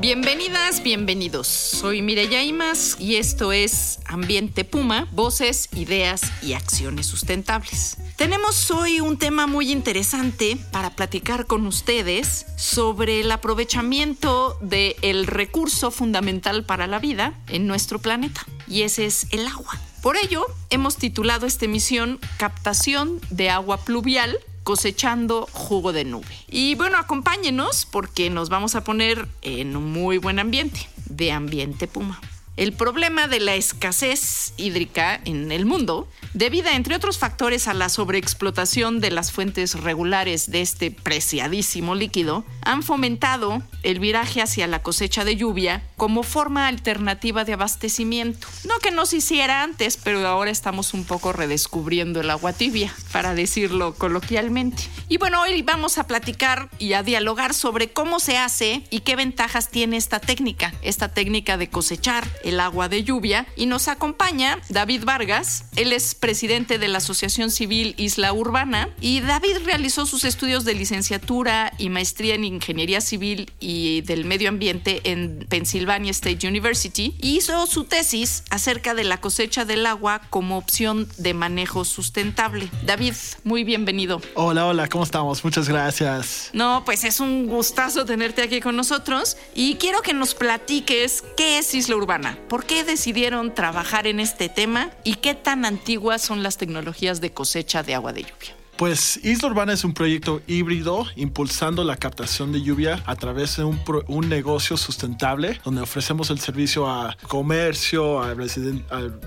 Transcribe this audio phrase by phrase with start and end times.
[0.00, 1.46] Bienvenidas, bienvenidos.
[1.46, 7.98] Soy Mireya Imas y esto es Ambiente Puma, voces, ideas y acciones sustentables.
[8.16, 15.90] Tenemos hoy un tema muy interesante para platicar con ustedes sobre el aprovechamiento del recurso
[15.90, 19.78] fundamental para la vida en nuestro planeta, y ese es el agua.
[20.00, 26.26] Por ello, hemos titulado esta emisión Captación de agua pluvial cosechando jugo de nube.
[26.48, 31.86] Y bueno, acompáñenos porque nos vamos a poner en un muy buen ambiente, de ambiente
[31.86, 32.20] puma.
[32.56, 37.88] El problema de la escasez hídrica en el mundo, debido entre otros factores a la
[37.88, 44.82] sobreexplotación de las fuentes regulares de este preciadísimo líquido, han fomentado el viraje hacia la
[44.82, 48.46] cosecha de lluvia como forma alternativa de abastecimiento.
[48.64, 52.92] No que no se hiciera antes, pero ahora estamos un poco redescubriendo el agua tibia,
[53.12, 54.82] para decirlo coloquialmente.
[55.08, 59.16] Y bueno, hoy vamos a platicar y a dialogar sobre cómo se hace y qué
[59.16, 63.46] ventajas tiene esta técnica, esta técnica de cosechar el agua de lluvia.
[63.56, 69.20] Y nos acompaña David Vargas, él es presidente de la Asociación Civil Isla Urbana y
[69.20, 75.00] David realizó sus estudios de licenciatura y maestría en Ingeniería Civil y del Medio Ambiente
[75.04, 80.58] en Pennsylvania State University y hizo su tesis acerca de la cosecha del agua como
[80.58, 82.68] opción de manejo sustentable.
[82.84, 84.20] David, muy bienvenido.
[84.34, 85.44] Hola, hola, ¿cómo estamos?
[85.44, 86.50] Muchas gracias.
[86.52, 91.58] No, pues es un gustazo tenerte aquí con nosotros y quiero que nos platiques qué
[91.58, 96.42] es Isla Urbana, por qué decidieron trabajar en este tema y qué tan antiguas son
[96.42, 98.59] las tecnologías de cosecha de agua de lluvia.
[98.80, 103.64] Pues Isla Urbana es un proyecto híbrido impulsando la captación de lluvia a través de
[103.64, 108.34] un, un negocio sustentable donde ofrecemos el servicio a comercio, a,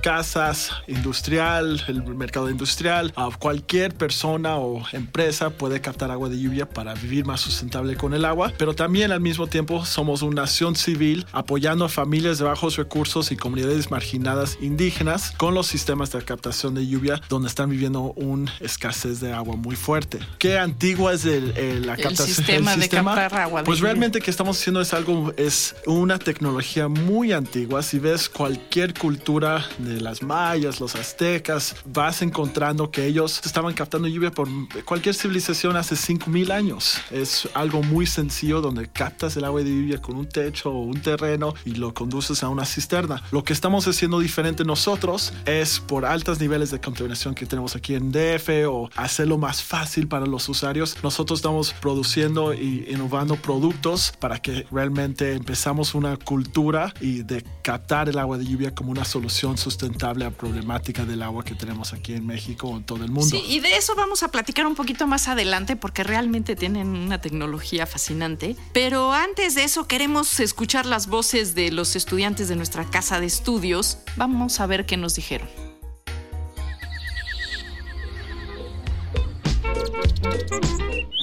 [0.02, 6.68] casas, industrial, el mercado industrial, a cualquier persona o empresa puede captar agua de lluvia
[6.68, 10.76] para vivir más sustentable con el agua, pero también al mismo tiempo somos una nación
[10.76, 16.24] civil apoyando a familias de bajos recursos y comunidades marginadas indígenas con los sistemas de
[16.24, 20.20] captación de lluvia donde están viviendo una escasez de agua muy fuerte.
[20.40, 22.28] ¿Qué antigua es el, el- la El captación?
[22.36, 27.34] sistema de captar agua Pues realmente que estamos haciendo es algo, es una tecnología muy
[27.34, 27.84] antigua.
[27.84, 34.08] Si ves cualquier cultura de las mayas, los aztecas, vas encontrando que ellos estaban captando
[34.08, 34.48] lluvia por
[34.86, 36.98] cualquier civilización hace 5000 años.
[37.12, 41.02] Es algo muy sencillo donde captas el agua de lluvia con un techo o un
[41.02, 43.22] terreno y lo conduces a una cisterna.
[43.32, 47.96] Lo que estamos haciendo diferente nosotros es por altos niveles de contaminación que tenemos aquí
[47.96, 50.98] en DF o hacerlo más fácil para los usuarios.
[51.04, 58.10] Nosotros estamos produciendo y innovando productos para que realmente empezamos una cultura y de captar
[58.10, 61.94] el agua de lluvia como una solución sustentable a la problemática del agua que tenemos
[61.94, 63.30] aquí en México o en todo el mundo.
[63.30, 67.22] Sí, y de eso vamos a platicar un poquito más adelante porque realmente tienen una
[67.22, 68.56] tecnología fascinante.
[68.74, 73.26] Pero antes de eso queremos escuchar las voces de los estudiantes de nuestra casa de
[73.26, 74.00] estudios.
[74.16, 75.73] Vamos a ver qué nos dijeron.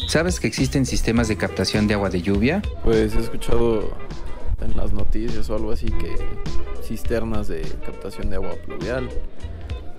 [0.09, 2.62] ¿Sabes que existen sistemas de captación de agua de lluvia?
[2.82, 3.91] Pues he escuchado
[4.60, 6.16] en las noticias o algo así que
[6.82, 9.09] cisternas de captación de agua pluvial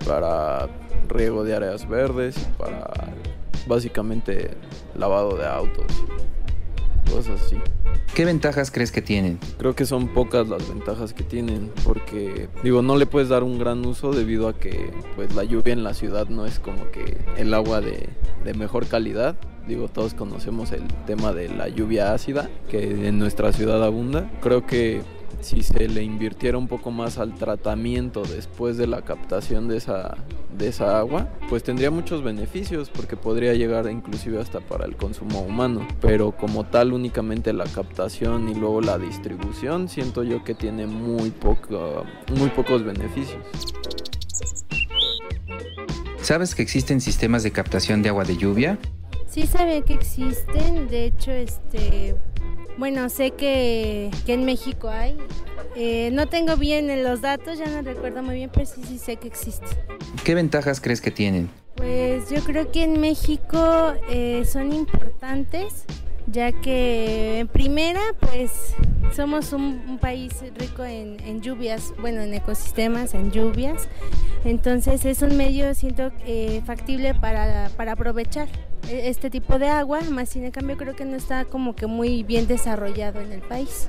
[0.06, 0.68] para
[1.08, 2.92] riego de áreas verdes y para
[3.66, 4.50] básicamente
[4.94, 5.86] lavado de autos,
[7.10, 7.56] cosas así.
[8.14, 9.38] ¿Qué ventajas crees que tienen?
[9.56, 13.58] Creo que son pocas las ventajas que tienen porque digo no le puedes dar un
[13.58, 17.16] gran uso debido a que pues la lluvia en la ciudad no es como que
[17.38, 18.10] el agua de,
[18.44, 19.36] de mejor calidad.
[19.66, 24.30] Digo, todos conocemos el tema de la lluvia ácida que en nuestra ciudad abunda.
[24.42, 25.00] Creo que
[25.42, 30.16] si se le invirtiera un poco más al tratamiento después de la captación de esa,
[30.56, 35.40] de esa agua, pues tendría muchos beneficios porque podría llegar inclusive hasta para el consumo
[35.40, 35.86] humano.
[36.00, 41.30] Pero como tal únicamente la captación y luego la distribución, siento yo que tiene muy,
[41.30, 42.04] poco,
[42.36, 43.42] muy pocos beneficios.
[46.22, 48.78] ¿Sabes que existen sistemas de captación de agua de lluvia?
[49.26, 52.14] Sí sabía que existen, de hecho, este,
[52.78, 55.16] bueno, sé que, que en México hay.
[55.74, 59.16] Eh, no tengo bien los datos, ya no recuerdo muy bien, pero sí, sí sé
[59.16, 59.68] que existen.
[60.24, 61.48] ¿Qué ventajas crees que tienen?
[61.76, 65.84] Pues yo creo que en México eh, son importantes,
[66.26, 68.50] ya que en primera, pues
[69.14, 73.88] somos un, país rico en, lluvias, bueno, en ecosistemas, en lluvias,
[74.44, 78.48] entonces es un medio, siento, eh, factible para, para aprovechar
[78.90, 82.22] este tipo de agua, más sin en cambio creo que no está como que muy
[82.22, 83.88] bien desarrollado en el país.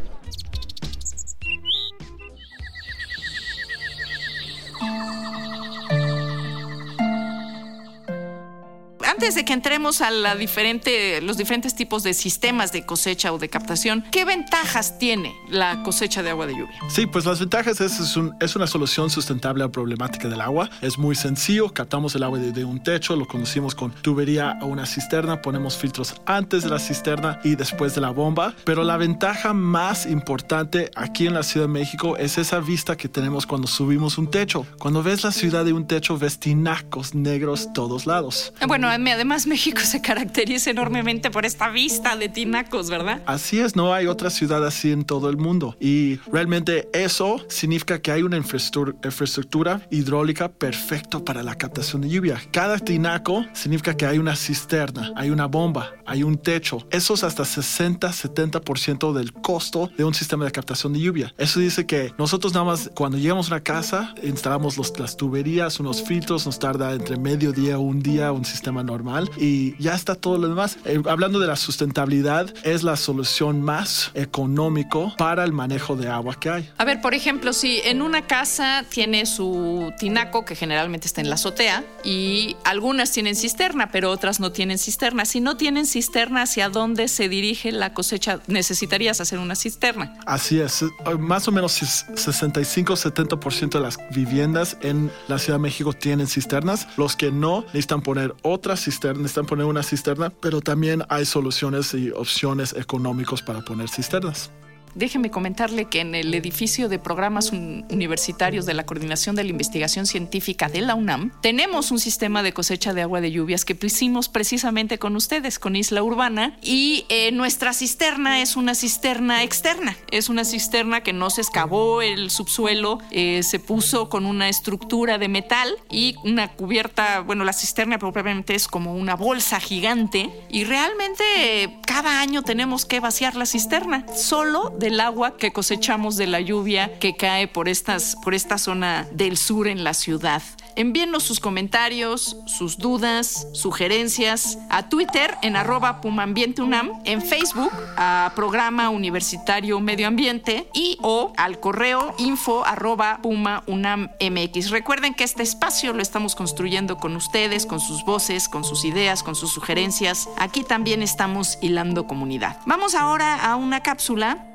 [9.24, 13.38] Antes de que entremos a la diferente, los diferentes tipos de sistemas de cosecha o
[13.38, 16.78] de captación, ¿qué ventajas tiene la cosecha de agua de lluvia?
[16.90, 20.70] Sí, pues las ventajas es, es, es una solución sustentable a la problemática del agua.
[20.82, 24.86] Es muy sencillo, captamos el agua de, un techo, lo conducimos con tubería a una
[24.86, 28.54] cisterna, ponemos filtros antes de la cisterna y después de la bomba.
[28.66, 33.08] Pero la ventaja más importante aquí en la Ciudad de México es esa vista que
[33.08, 34.66] tenemos cuando subimos un techo.
[34.80, 38.52] Cuando ves la ciudad de un techo, ves tinacos negros todos lados.
[38.68, 43.22] Bueno, me además México se caracteriza enormemente por esta vista de tinacos, ¿verdad?
[43.26, 45.78] Así es, no hay otra ciudad así en todo el mundo.
[45.80, 52.42] Y realmente eso significa que hay una infraestructura hidráulica perfecta para la captación de lluvia.
[52.52, 56.80] Cada tinaco significa que hay una cisterna, hay una bomba, hay un techo.
[56.90, 61.34] Eso es hasta 60-70% del costo de un sistema de captación de lluvia.
[61.38, 66.04] Eso dice que nosotros nada más cuando llegamos a una casa instalamos las tuberías, unos
[66.04, 69.03] filtros, nos tarda entre medio día, un día, un sistema normal
[69.38, 70.78] y ya está todo lo demás.
[70.86, 76.36] Eh, hablando de la sustentabilidad, es la solución más económico para el manejo de agua
[76.40, 76.70] que hay.
[76.78, 81.30] A ver, por ejemplo, si en una casa tiene su tinaco, que generalmente está en
[81.30, 85.26] la azotea, y algunas tienen cisterna, pero otras no tienen cisterna.
[85.26, 88.40] Si no tienen cisterna, ¿hacia dónde se dirige la cosecha?
[88.48, 90.18] Necesitarías hacer una cisterna.
[90.26, 90.86] Así es,
[91.20, 96.88] más o menos 65-70% de las viviendas en la Ciudad de México tienen cisternas.
[96.98, 102.12] Los que no necesitan poner otras cisterna, poner una cisterna, pero también hay soluciones y
[102.12, 104.52] opciones económicos para poner cisternas.
[104.96, 110.06] Déjeme comentarle que en el edificio de programas universitarios de la Coordinación de la Investigación
[110.06, 114.30] Científica de la UNAM tenemos un sistema de cosecha de agua de lluvias que hicimos
[114.30, 120.30] precisamente con ustedes, con Isla Urbana, y eh, nuestra cisterna es una cisterna externa, es
[120.30, 125.28] una cisterna que no se excavó el subsuelo, eh, se puso con una estructura de
[125.28, 131.24] metal y una cubierta, bueno, la cisterna propiamente es como una bolsa gigante y realmente
[131.36, 136.42] eh, cada año tenemos que vaciar la cisterna, solo del agua que cosechamos de la
[136.42, 140.44] lluvia que cae por, estas, por esta zona del sur en la ciudad.
[140.76, 148.90] Envíenos sus comentarios, sus dudas, sugerencias a Twitter en arroba pumambienteunam, en Facebook a Programa
[148.90, 154.70] Universitario Medio Ambiente y o al correo info arroba mx.
[154.70, 159.24] Recuerden que este espacio lo estamos construyendo con ustedes, con sus voces, con sus ideas,
[159.24, 160.28] con sus sugerencias.
[160.38, 162.58] Aquí también estamos hilando comunidad.
[162.66, 164.50] Vamos ahora a una cápsula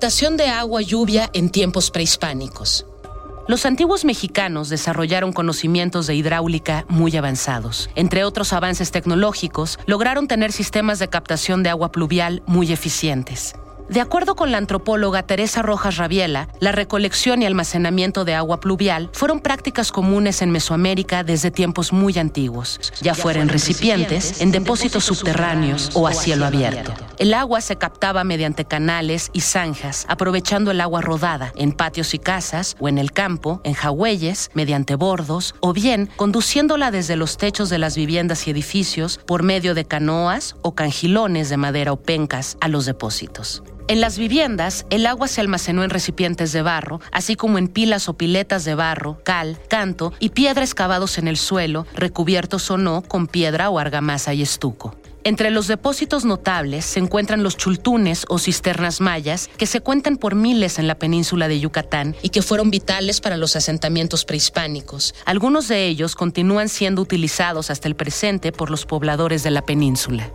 [0.00, 2.86] Captación de agua lluvia en tiempos prehispánicos.
[3.48, 7.90] Los antiguos mexicanos desarrollaron conocimientos de hidráulica muy avanzados.
[7.96, 13.54] Entre otros avances tecnológicos, lograron tener sistemas de captación de agua pluvial muy eficientes.
[13.90, 19.10] De acuerdo con la antropóloga Teresa Rojas Rabiela, la recolección y almacenamiento de agua pluvial
[19.12, 25.02] fueron prácticas comunes en Mesoamérica desde tiempos muy antiguos, ya fuera en recipientes, en depósitos
[25.02, 26.94] subterráneos o a cielo abierto.
[27.18, 32.20] El agua se captaba mediante canales y zanjas, aprovechando el agua rodada en patios y
[32.20, 37.70] casas o en el campo, en jagüeyes, mediante bordos, o bien conduciéndola desde los techos
[37.70, 42.56] de las viviendas y edificios por medio de canoas o cangilones de madera o pencas
[42.60, 43.64] a los depósitos.
[43.90, 48.08] En las viviendas, el agua se almacenó en recipientes de barro, así como en pilas
[48.08, 53.02] o piletas de barro, cal, canto y piedra excavados en el suelo, recubiertos o no
[53.02, 54.94] con piedra o argamasa y estuco.
[55.24, 60.36] Entre los depósitos notables se encuentran los chultunes o cisternas mayas, que se cuentan por
[60.36, 65.16] miles en la península de Yucatán y que fueron vitales para los asentamientos prehispánicos.
[65.24, 70.30] Algunos de ellos continúan siendo utilizados hasta el presente por los pobladores de la península.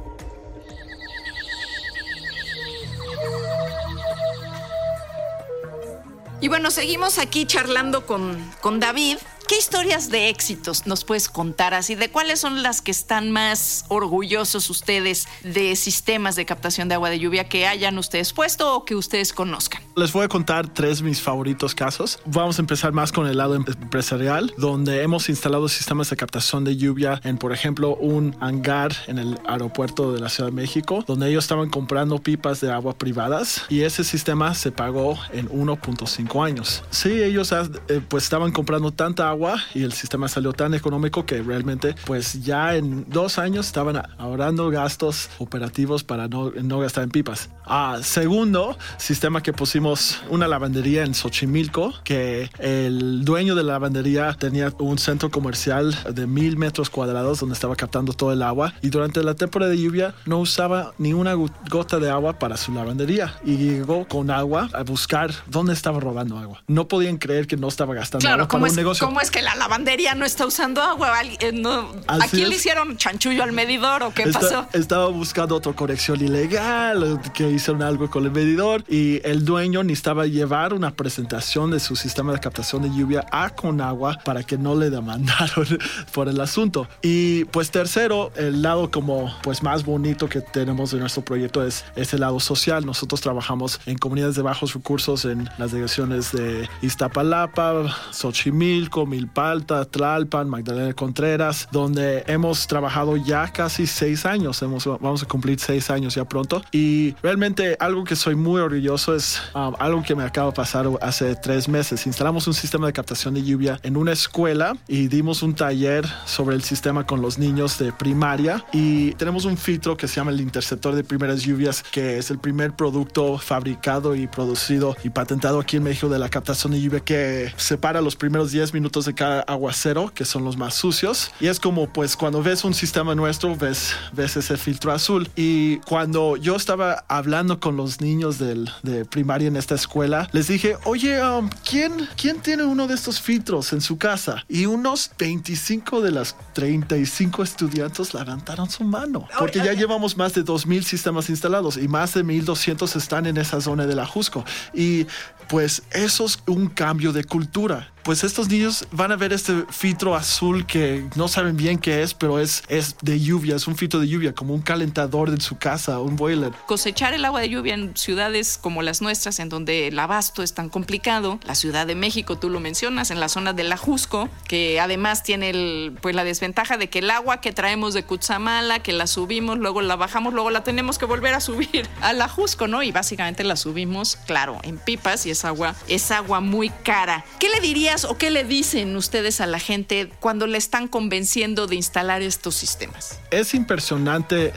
[6.46, 11.76] Y bueno, seguimos aquí charlando con, con David ¿Qué historias de éxitos nos puedes contar
[11.76, 11.94] así?
[11.94, 17.12] ¿De cuáles son las que están más orgullosos ustedes de sistemas de captación de agua
[17.12, 19.84] de lluvia que hayan ustedes puesto o que ustedes conozcan?
[19.96, 22.20] Les voy a contar tres mis favoritos casos.
[22.26, 26.76] Vamos a empezar más con el lado empresarial, donde hemos instalado sistemas de captación de
[26.76, 31.30] lluvia en, por ejemplo, un hangar en el aeropuerto de la Ciudad de México, donde
[31.30, 36.84] ellos estaban comprando pipas de agua privadas y ese sistema se pagó en 1.5 años.
[36.90, 39.35] Sí, ellos eh, pues estaban comprando tanta agua
[39.74, 44.70] y el sistema salió tan económico que realmente pues ya en dos años estaban ahorrando
[44.70, 47.50] gastos operativos para no, no gastar en pipas.
[47.66, 54.34] Ah, segundo, sistema que pusimos una lavandería en Xochimilco, que el dueño de la lavandería
[54.34, 58.90] tenía un centro comercial de mil metros cuadrados donde estaba captando todo el agua y
[58.90, 61.34] durante la temporada de lluvia no usaba ni una
[61.70, 66.38] gota de agua para su lavandería y llegó con agua a buscar dónde estaba robando
[66.38, 66.64] agua.
[66.68, 69.06] No podían creer que no estaba gastando agua para un negocio.
[69.06, 71.12] ¿Cómo es que la lavandería no está usando agua?
[71.40, 71.64] Eh,
[72.08, 74.68] ¿A quién le hicieron chanchullo al medidor o qué pasó?
[74.72, 80.28] Estaba buscando otra conexión ilegal, que hicieron algo con el medidor y el dueño necesitaba
[80.28, 84.76] llevar una presentación de su sistema de captación de lluvia a Conagua para que no
[84.76, 85.66] le demandaron
[86.14, 86.88] por el asunto.
[87.02, 91.84] Y pues tercero, el lado como pues más bonito que tenemos de nuestro proyecto es,
[91.96, 92.86] es el lado social.
[92.86, 100.50] Nosotros trabajamos en comunidades de bajos recursos en las delegaciones de Iztapalapa, Xochimilco, Milpalta, Tlalpan,
[100.50, 104.62] Magdalena Contreras, donde hemos trabajado ya casi seis años.
[104.62, 106.62] Hemos, vamos a cumplir seis años ya pronto.
[106.72, 110.86] Y realmente algo que soy muy orgulloso es um, algo que me acaba de pasar
[111.02, 112.06] hace tres meses.
[112.06, 116.56] Instalamos un sistema de captación de lluvia en una escuela y dimos un taller sobre
[116.56, 120.42] el sistema con los niños de primaria y tenemos un filtro que se llama el
[120.42, 125.78] interceptor de primeras lluvias que es el primer producto fabricado y producido y patentado aquí
[125.78, 129.42] en México de la captación de lluvia que separa los primeros 10 minutos de cada
[129.42, 131.32] aguacero que son los más sucios.
[131.40, 135.30] Y es como pues cuando ves un sistema nuestro ves, ves ese filtro azul.
[135.36, 140.48] Y cuando yo estaba hablando con los niños del, de primaria en esta escuela les
[140.48, 144.44] dije oye um, ¿quién, ¿quién tiene uno de estos filtros en su casa?
[144.48, 150.44] Y unos 25 de las 35 estudiantes levantaron su mano porque ya llevamos más de
[150.44, 154.44] 2.000 sistemas instalados y más de 1.200 están en esa zona de la Jusco.
[154.74, 155.06] Y
[155.48, 160.16] pues eso es un cambio de cultura pues estos niños van a ver este filtro
[160.16, 164.00] azul que no saben bien qué es, pero es, es de lluvia, es un filtro
[164.00, 166.52] de lluvia, como un calentador en su casa, un boiler.
[166.68, 170.54] Cosechar el agua de lluvia en ciudades como las nuestras, en donde el abasto es
[170.54, 174.30] tan complicado, la Ciudad de México, tú lo mencionas, en la zona de la Jusco,
[174.48, 178.94] que además tiene pues la desventaja de que el agua que traemos de Cutzamala, que
[178.94, 182.68] la subimos, luego la bajamos, luego la tenemos que volver a subir a la Jusco,
[182.68, 182.84] ¿no?
[182.84, 187.24] Y básicamente la subimos, claro, en pipas y es agua, es agua muy cara.
[187.40, 187.86] ¿Qué le dirías?
[188.04, 192.56] o qué le dicen ustedes a la gente cuando le están convenciendo de instalar estos
[192.56, 193.20] sistemas?
[193.32, 194.54] Es impresionante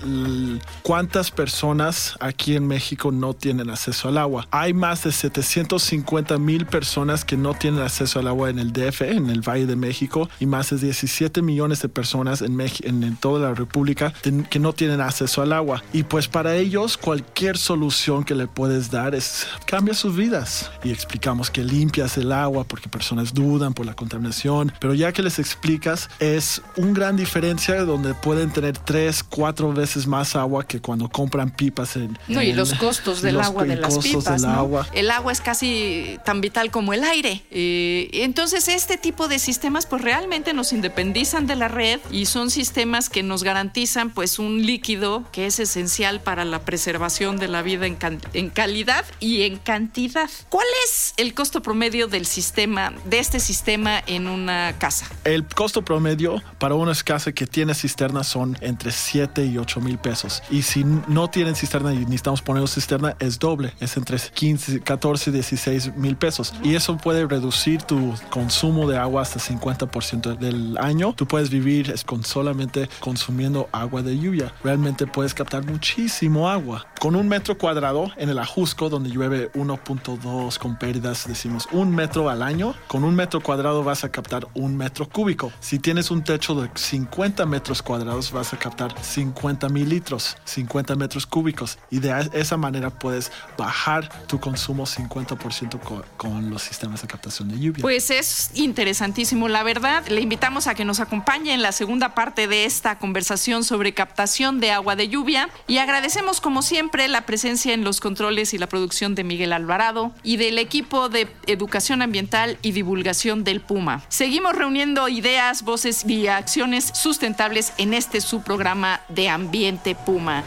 [0.83, 4.47] cuántas personas aquí en México no tienen acceso al agua.
[4.51, 9.03] Hay más de 750 mil personas que no tienen acceso al agua en el DF,
[9.03, 13.49] en el Valle de México, y más de 17 millones de personas en, en, toda
[13.49, 14.13] la República
[14.51, 15.83] que no tienen acceso al agua.
[15.93, 20.68] Y pues para ellos cualquier solución que le puedes dar es cambia sus vidas.
[20.85, 25.23] Y explicamos que limpias el agua porque personas dudan por la contaminación, pero ya que
[25.23, 30.81] les explicas, es un gran diferencia donde pueden tener tres, cuatro veces más agua que
[30.81, 32.19] cuando compran pipas en...
[32.29, 34.45] No, y los costos del agua de las pipas.
[34.45, 34.87] Agua.
[34.93, 37.43] El agua es casi tan vital como el aire.
[37.51, 42.51] Eh, entonces, este tipo de sistemas pues realmente nos independizan de la red y son
[42.51, 47.63] sistemas que nos garantizan pues un líquido que es esencial para la preservación de la
[47.63, 47.99] vida en,
[48.33, 50.31] en calidad y en cantidad.
[50.59, 55.07] ¿Cuál es el costo promedio del sistema de este sistema en una casa?
[55.23, 59.99] El costo promedio para una casa que tiene cisterna son entre 7 y 8 mil
[59.99, 60.43] pesos.
[60.51, 63.73] Y si no tienen cisterna y necesitamos poner cisterna, es doble.
[63.79, 66.53] Es entre 15, 14 y 16 mil pesos.
[66.65, 71.15] Y eso puede reducir tu consumo de agua hasta 50% del año.
[71.15, 74.53] Tú puedes vivir con solamente consumiendo agua de lluvia.
[74.65, 76.85] Realmente puedes captar muchísimo agua.
[76.99, 82.31] Con un metro cuadrado en el Ajusco, donde llueve 1.2 con pérdidas, decimos un metro
[82.31, 85.51] al año, con un metro cuadrado vas a captar un metro cúbico.
[85.59, 90.95] Si tienes un techo de 50 metros cuadrados, vas a captar 50 mil litros, 50
[90.95, 91.79] metros cúbicos.
[91.91, 97.49] Y de esa manera puedes bajar tu consumo 50% con, con los sistemas de captación
[97.49, 97.83] de lluvia.
[97.83, 100.07] Pues es interesantísimo, la verdad.
[100.07, 104.61] Le invitamos a que nos acompañe en la segunda parte de esta conversación sobre captación
[104.61, 108.69] de agua de lluvia y agradecemos como siempre la presencia en los controles y la
[108.69, 114.03] producción de Miguel Alvarado y del equipo de Educación Ambiental y Divulgación del Puma.
[114.09, 120.45] Seguimos reuniendo ideas, voces y acciones sustentables en este subprograma de Ambiente Puma.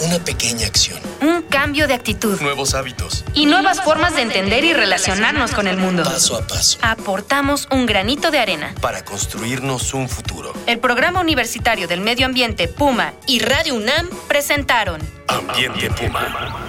[0.00, 0.98] Una pequeña acción.
[1.20, 2.40] Un cambio de actitud.
[2.40, 3.24] Nuevos hábitos.
[3.34, 6.04] Y nuevas formas de entender y relacionarnos con el mundo.
[6.04, 6.78] Paso a paso.
[6.82, 8.74] Aportamos un granito de arena.
[8.80, 10.52] Para construirnos un futuro.
[10.66, 16.67] El Programa Universitario del Medio Ambiente Puma y Radio UNAM presentaron Ambiente Puma.